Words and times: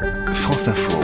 France 0.00 0.68
Info. 0.68 0.98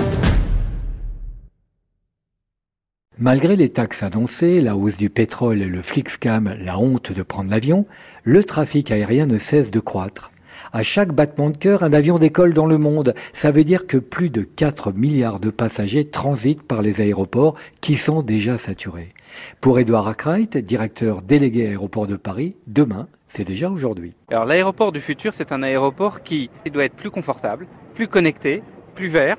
Malgré 3.18 3.56
les 3.56 3.68
taxes 3.68 4.02
annoncées, 4.02 4.60
la 4.60 4.76
hausse 4.76 4.96
du 4.96 5.10
pétrole 5.10 5.60
et 5.60 5.66
le 5.66 5.82
Flixcam, 5.82 6.54
la 6.58 6.78
honte 6.78 7.12
de 7.12 7.22
prendre 7.22 7.50
l'avion, 7.50 7.86
le 8.24 8.44
trafic 8.44 8.90
aérien 8.90 9.26
ne 9.26 9.38
cesse 9.38 9.70
de 9.70 9.80
croître. 9.80 10.30
À 10.72 10.82
chaque 10.82 11.12
battement 11.12 11.50
de 11.50 11.56
cœur, 11.56 11.82
un 11.82 11.92
avion 11.92 12.18
décolle 12.18 12.54
dans 12.54 12.66
le 12.66 12.78
monde. 12.78 13.14
Ça 13.34 13.50
veut 13.50 13.64
dire 13.64 13.86
que 13.86 13.98
plus 13.98 14.30
de 14.30 14.42
4 14.42 14.92
milliards 14.92 15.40
de 15.40 15.50
passagers 15.50 16.06
transitent 16.06 16.62
par 16.62 16.80
les 16.80 17.00
aéroports 17.00 17.56
qui 17.80 17.96
sont 17.96 18.22
déjà 18.22 18.58
saturés. 18.58 19.12
Pour 19.60 19.78
Edouard 19.78 20.08
Arkwright, 20.08 20.56
directeur 20.56 21.20
délégué 21.20 21.66
aéroport 21.66 22.06
de 22.06 22.16
Paris, 22.16 22.56
demain, 22.66 23.08
c'est 23.28 23.44
déjà 23.44 23.70
aujourd'hui. 23.70 24.14
Alors 24.30 24.46
l'aéroport 24.46 24.92
du 24.92 25.00
futur, 25.00 25.34
c'est 25.34 25.52
un 25.52 25.62
aéroport 25.62 26.22
qui 26.22 26.50
doit 26.72 26.84
être 26.84 26.96
plus 26.96 27.10
confortable, 27.10 27.66
plus 27.94 28.08
connecté, 28.08 28.62
plus 28.96 29.08
vert, 29.12 29.38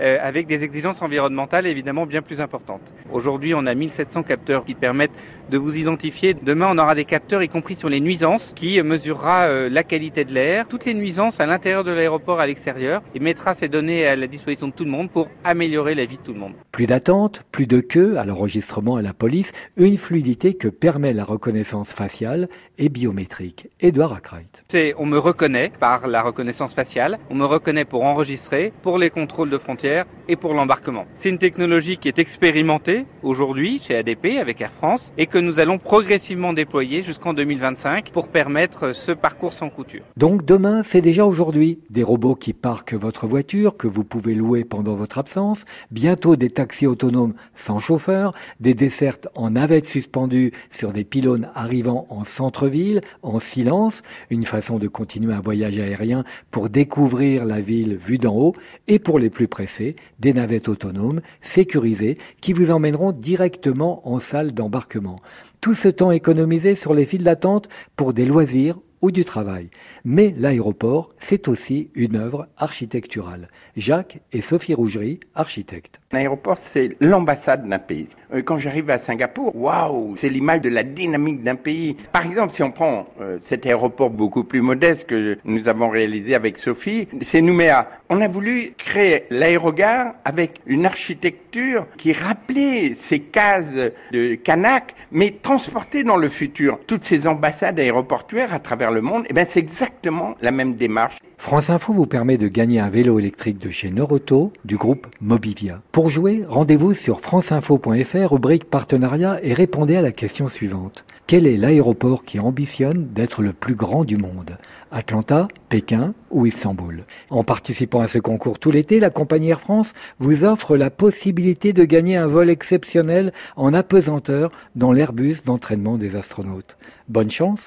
euh, 0.00 0.18
avec 0.20 0.46
des 0.46 0.64
exigences 0.64 1.02
environnementales 1.02 1.66
évidemment 1.66 2.06
bien 2.06 2.22
plus 2.22 2.40
importantes. 2.40 2.92
Aujourd'hui, 3.10 3.54
on 3.54 3.66
a 3.66 3.74
1700 3.74 4.22
capteurs 4.22 4.64
qui 4.64 4.74
permettent 4.74 5.12
de 5.50 5.58
vous 5.58 5.76
identifier. 5.76 6.34
Demain, 6.34 6.68
on 6.70 6.78
aura 6.78 6.94
des 6.94 7.04
capteurs, 7.04 7.42
y 7.42 7.48
compris 7.48 7.74
sur 7.74 7.88
les 7.88 8.00
nuisances, 8.00 8.52
qui 8.54 8.80
mesurera 8.82 9.48
euh, 9.48 9.68
la 9.68 9.82
qualité 9.82 10.24
de 10.24 10.32
l'air, 10.32 10.68
toutes 10.68 10.84
les 10.84 10.94
nuisances 10.94 11.40
à 11.40 11.46
l'intérieur 11.46 11.84
de 11.84 11.90
l'aéroport, 11.90 12.40
à 12.40 12.46
l'extérieur, 12.46 13.02
et 13.14 13.20
mettra 13.20 13.54
ces 13.54 13.68
données 13.68 14.06
à 14.06 14.14
la 14.14 14.26
disposition 14.26 14.68
de 14.68 14.72
tout 14.72 14.84
le 14.84 14.90
monde 14.90 15.10
pour 15.10 15.30
améliorer 15.44 15.94
la 15.94 16.04
vie 16.04 16.18
de 16.18 16.22
tout 16.22 16.32
le 16.32 16.40
monde. 16.40 16.52
Plus 16.70 16.86
d'attente, 16.86 17.44
plus 17.50 17.66
de 17.66 17.80
queue 17.80 18.18
à 18.18 18.24
l'enregistrement 18.24 18.96
à 18.96 19.02
la 19.02 19.14
police, 19.14 19.52
une 19.76 19.98
fluidité 19.98 20.54
que 20.54 20.68
permet 20.68 21.12
la 21.12 21.24
reconnaissance 21.24 21.88
faciale 21.88 22.48
et 22.78 22.88
biométrique. 22.88 23.68
Edouard 23.80 24.12
Arkwright. 24.12 24.64
On 24.96 25.06
me 25.06 25.18
reconnaît 25.18 25.72
par 25.80 26.06
la 26.06 26.22
reconnaissance 26.22 26.74
faciale, 26.74 27.18
on 27.30 27.34
me 27.34 27.44
reconnaît 27.44 27.84
pour 27.84 28.04
enregistrer, 28.04 28.72
pour 28.82 28.98
les 28.98 29.10
contrôles 29.10 29.50
de 29.50 29.58
frontières, 29.58 29.87
et 30.28 30.36
pour 30.36 30.54
l'embarquement. 30.54 31.06
C'est 31.14 31.30
une 31.30 31.38
technologie 31.38 31.96
qui 31.96 32.08
est 32.08 32.18
expérimentée 32.18 33.06
aujourd'hui 33.22 33.80
chez 33.82 33.96
ADP 33.96 34.38
avec 34.40 34.60
Air 34.60 34.70
France 34.70 35.12
et 35.16 35.26
que 35.26 35.38
nous 35.38 35.58
allons 35.58 35.78
progressivement 35.78 36.52
déployer 36.52 37.02
jusqu'en 37.02 37.32
2025 37.32 38.10
pour 38.10 38.28
permettre 38.28 38.94
ce 38.94 39.12
parcours 39.12 39.52
sans 39.52 39.70
couture. 39.70 40.02
Donc 40.16 40.44
demain, 40.44 40.82
c'est 40.82 41.00
déjà 41.00 41.24
aujourd'hui. 41.24 41.78
Des 41.90 42.02
robots 42.02 42.34
qui 42.34 42.52
parquent 42.52 42.94
votre 42.94 43.26
voiture, 43.26 43.76
que 43.76 43.86
vous 43.86 44.04
pouvez 44.04 44.34
louer 44.34 44.64
pendant 44.64 44.94
votre 44.94 45.18
absence, 45.18 45.64
bientôt 45.90 46.36
des 46.36 46.50
taxis 46.50 46.86
autonomes 46.86 47.34
sans 47.54 47.78
chauffeur, 47.78 48.34
des 48.60 48.74
dessertes 48.74 49.28
en 49.34 49.50
navettes 49.50 49.88
suspendues 49.88 50.52
sur 50.70 50.92
des 50.92 51.04
pylônes 51.04 51.48
arrivant 51.54 52.06
en 52.10 52.24
centre-ville, 52.24 53.00
en 53.22 53.40
silence, 53.40 54.02
une 54.30 54.44
façon 54.44 54.78
de 54.78 54.88
continuer 54.88 55.32
un 55.32 55.40
voyage 55.40 55.78
aérien 55.78 56.24
pour 56.50 56.68
découvrir 56.68 57.44
la 57.44 57.60
ville 57.60 57.96
vue 57.96 58.18
d'en 58.18 58.34
haut, 58.34 58.54
et 58.86 58.98
pour 58.98 59.18
les 59.18 59.30
plus 59.30 59.48
pressés, 59.48 59.77
des 60.18 60.32
navettes 60.32 60.68
autonomes, 60.68 61.20
sécurisées, 61.40 62.18
qui 62.40 62.52
vous 62.52 62.70
emmèneront 62.70 63.12
directement 63.12 64.08
en 64.08 64.18
salle 64.18 64.52
d'embarquement. 64.52 65.20
Tout 65.60 65.74
ce 65.74 65.88
temps 65.88 66.10
économisé 66.10 66.76
sur 66.76 66.94
les 66.94 67.04
files 67.04 67.24
d'attente 67.24 67.68
pour 67.96 68.12
des 68.12 68.24
loisirs 68.24 68.78
ou 69.00 69.10
du 69.10 69.24
travail. 69.24 69.70
Mais 70.04 70.34
l'aéroport, 70.36 71.10
c'est 71.18 71.48
aussi 71.48 71.90
une 71.94 72.16
œuvre 72.16 72.48
architecturale. 72.56 73.48
Jacques 73.76 74.20
et 74.32 74.42
Sophie 74.42 74.74
Rougerie, 74.74 75.20
architectes. 75.34 76.00
L'aéroport, 76.10 76.56
c'est 76.56 76.96
l'ambassade 77.00 77.68
d'un 77.68 77.78
pays. 77.78 78.08
Euh, 78.32 78.40
quand 78.40 78.56
j'arrive 78.56 78.88
à 78.88 78.96
Singapour, 78.96 79.54
waouh, 79.54 80.14
c'est 80.16 80.30
l'image 80.30 80.62
de 80.62 80.70
la 80.70 80.82
dynamique 80.82 81.42
d'un 81.42 81.54
pays. 81.54 81.96
Par 82.12 82.24
exemple, 82.24 82.50
si 82.50 82.62
on 82.62 82.70
prend 82.70 83.04
euh, 83.20 83.36
cet 83.42 83.66
aéroport 83.66 84.08
beaucoup 84.08 84.42
plus 84.42 84.62
modeste 84.62 85.06
que 85.06 85.36
nous 85.44 85.68
avons 85.68 85.90
réalisé 85.90 86.34
avec 86.34 86.56
Sophie, 86.56 87.08
c'est 87.20 87.42
Nouméa. 87.42 87.90
On 88.08 88.22
a 88.22 88.28
voulu 88.28 88.72
créer 88.78 89.24
l'aérogare 89.28 90.14
avec 90.24 90.60
une 90.64 90.86
architecture 90.86 91.86
qui 91.98 92.14
rappelait 92.14 92.94
ces 92.94 93.18
cases 93.18 93.74
de 94.10 94.34
Canac, 94.36 94.94
mais 95.12 95.36
transportées 95.42 96.04
dans 96.04 96.16
le 96.16 96.30
futur. 96.30 96.78
Toutes 96.86 97.04
ces 97.04 97.26
ambassades 97.26 97.78
aéroportuaires 97.78 98.54
à 98.54 98.60
travers 98.60 98.92
le 98.92 99.02
monde, 99.02 99.24
eh 99.28 99.34
ben, 99.34 99.44
c'est 99.46 99.60
exactement 99.60 100.36
la 100.40 100.52
même 100.52 100.74
démarche. 100.74 101.18
France 101.38 101.70
Info 101.70 101.92
vous 101.92 102.06
permet 102.06 102.36
de 102.36 102.48
gagner 102.48 102.80
un 102.80 102.90
vélo 102.90 103.20
électrique 103.20 103.58
de 103.58 103.70
chez 103.70 103.90
Noroto 103.90 104.52
du 104.64 104.76
groupe 104.76 105.06
Mobivia. 105.20 105.80
Pour 105.92 106.10
jouer, 106.10 106.44
rendez-vous 106.46 106.94
sur 106.94 107.20
franceinfo.fr, 107.20 108.32
rubrique 108.32 108.64
partenariat 108.64 109.38
et 109.44 109.54
répondez 109.54 109.94
à 109.94 110.02
la 110.02 110.10
question 110.10 110.48
suivante. 110.48 111.04
Quel 111.28 111.46
est 111.46 111.56
l'aéroport 111.56 112.24
qui 112.24 112.40
ambitionne 112.40 113.08
d'être 113.12 113.42
le 113.42 113.52
plus 113.52 113.74
grand 113.74 114.04
du 114.04 114.16
monde? 114.16 114.58
Atlanta, 114.90 115.46
Pékin 115.68 116.14
ou 116.30 116.46
Istanbul? 116.46 117.04
En 117.30 117.44
participant 117.44 118.00
à 118.00 118.08
ce 118.08 118.18
concours 118.18 118.58
tout 118.58 118.70
l'été, 118.70 118.98
la 118.98 119.10
compagnie 119.10 119.50
Air 119.50 119.60
France 119.60 119.92
vous 120.18 120.44
offre 120.44 120.76
la 120.76 120.90
possibilité 120.90 121.72
de 121.72 121.84
gagner 121.84 122.16
un 122.16 122.26
vol 122.26 122.50
exceptionnel 122.50 123.32
en 123.56 123.74
apesanteur 123.74 124.50
dans 124.74 124.90
l'Airbus 124.90 125.44
d'entraînement 125.44 125.98
des 125.98 126.16
astronautes. 126.16 126.78
Bonne 127.08 127.30
chance 127.30 127.56